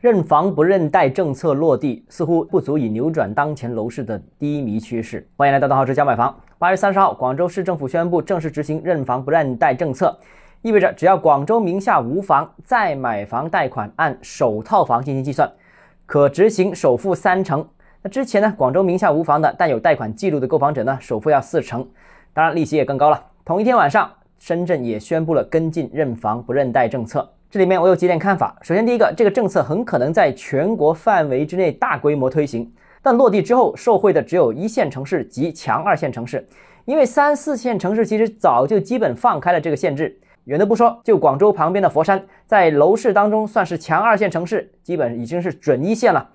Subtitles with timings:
[0.00, 5.26] 认房不认贷政策落地，似乎不足以扭转当前楼市的低迷趋势。
[5.36, 6.32] 欢迎来到邓浩之家买房。
[6.56, 10.16] 八月三十号，广州市政府宣布正式执行认房不认贷政策，
[10.62, 15.50] 意味着只要广州名下无房，再买房贷款按首套房进行计算，
[16.06, 17.66] 可执行首付三成。
[18.02, 21.84] 那之前呢，广州名下无房的但有贷款记录的购房者呢，首付要四成，
[22.32, 23.20] 当然利息也更高了。
[23.44, 24.08] 同一天晚上，
[24.38, 27.28] 深圳也宣布了跟进认房不认贷政策。
[27.50, 28.54] 这里面我有几点看法。
[28.60, 32.70] 首先，第一个，这个政策很可能在全国范围之内大规模推行，
[33.00, 36.46] 但落地之后受惠的只有一线城市及强二线城市，
[36.84, 40.20] 因为三四线城市其实早就基本放开了这个限制。
[40.44, 46.28] 远的不说，就广州旁边的佛山，在楼市当中算是强二线城市，基本已经是准一线了。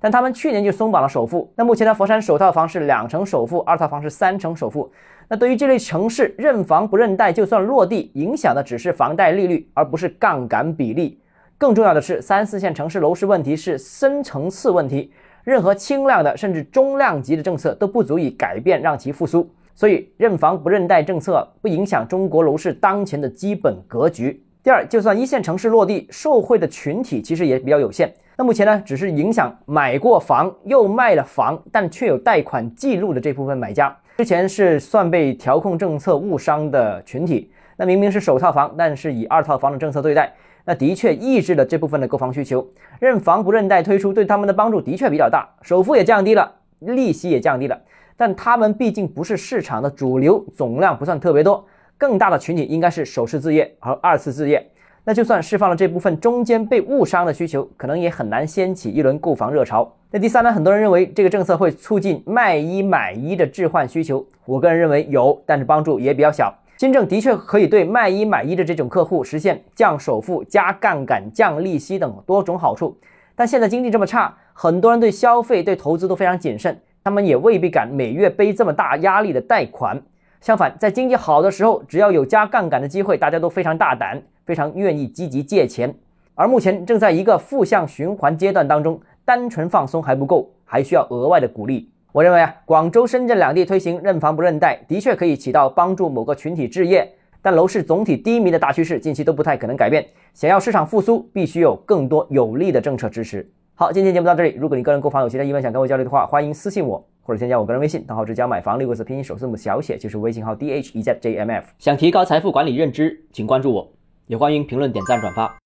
[0.00, 4.90] 但他们去年就松绑了首付，那目前呢，佛山首套房是两成首付，二套房是三成首付。
[5.28, 11.20] 那对于这类城市，认房不认贷，就算落地，影响的只是房贷利率，而不是杠杆比例。
[11.58, 19.50] 更重要的是，三四线城市楼市问题是深层次问题，任何轻量的甚至中量级的政策都不足以改变，让其复苏。
[19.74, 24.42] 所以，认房不认贷政策不影响中国楼市当前的基本格局。
[24.68, 28.12] 第二，就算一线城市落地，受惠的群体其实也比较有限。
[28.36, 37.50] 那目前呢，只是影响买过房又卖了房，但却有贷款记录的这部分买家，之前是算被调控政策误伤的群体。
[37.78, 40.30] 那明明是首套房，但是以二套房的政策对待，
[40.66, 42.68] 那的确抑制了这部分的购房需求。
[43.00, 47.80] 认房不认贷推出对他们的帮助的确比较大，首付也降低了，利息也降低了，
[48.18, 51.64] 但他们毕竟不是市场的主流，总量不算特别多。
[51.98, 54.64] 更大的群体应该是首次置业和二次置业。
[55.04, 59.90] 那就算释放了这部分中间被误伤的需求，可能也很难掀起一轮购房热潮。
[60.10, 60.52] 那第三呢？
[60.52, 66.54] 很多人认为这个政策会促进卖一买一的置换需求，我个人认为有，但是帮助也比较小。
[66.76, 72.96] 新政的确可以对卖一买一的这种客户实现降首付、加杠杆、降利息等多种好处，
[73.34, 80.00] 但现在经济这么差，很多人对消费、对投资都非常谨慎，他们也未必敢每月背这么大压力的贷款。
[80.40, 84.22] 相反，在经济好的时候，只要有加杠杆的机会，大家都非常大胆。
[84.48, 85.94] 非常愿意积极借钱，
[86.34, 91.90] 而目前正在一个负向循环阶段当中，单纯放松还不够，还需要额外的鼓励。
[92.12, 100.02] 我认为啊，广州、深圳两地推行认房不认贷，的确可以起到帮助某个群体置业，但楼市总体低迷的大趋势近期都不太可能改变。
[100.32, 103.46] 想要市场复苏，必须有更多有力的政策支持。
[103.74, 104.56] 好，今天节目到这里。
[104.58, 111.74] 如果你个人购房有其他疑问想跟我交流的话，欢迎私信我或者添加我个人微信，账号是教买房六个字拼音首字母小写，就是微信号 d h e z j m f。
[111.78, 113.92] 想提高财富管理认知，请关注我。
[114.28, 115.54] 也欢迎评论、点赞、转发。